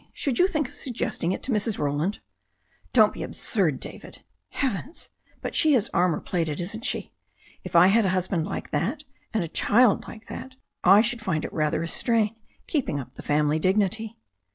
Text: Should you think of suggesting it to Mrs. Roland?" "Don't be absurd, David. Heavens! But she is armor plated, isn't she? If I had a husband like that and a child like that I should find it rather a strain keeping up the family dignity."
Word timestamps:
Should 0.15 0.39
you 0.39 0.47
think 0.47 0.67
of 0.67 0.73
suggesting 0.73 1.31
it 1.31 1.43
to 1.43 1.51
Mrs. 1.51 1.77
Roland?" 1.77 2.21
"Don't 2.91 3.13
be 3.13 3.21
absurd, 3.21 3.79
David. 3.79 4.23
Heavens! 4.49 5.09
But 5.43 5.53
she 5.53 5.75
is 5.75 5.91
armor 5.93 6.19
plated, 6.19 6.59
isn't 6.59 6.85
she? 6.85 7.11
If 7.63 7.75
I 7.75 7.85
had 7.85 8.07
a 8.07 8.09
husband 8.09 8.47
like 8.47 8.71
that 8.71 9.03
and 9.31 9.43
a 9.43 9.47
child 9.47 10.07
like 10.07 10.25
that 10.25 10.55
I 10.83 11.01
should 11.03 11.21
find 11.21 11.45
it 11.45 11.53
rather 11.53 11.83
a 11.83 11.87
strain 11.87 12.35
keeping 12.65 12.99
up 12.99 13.13
the 13.13 13.21
family 13.21 13.59
dignity." 13.59 14.17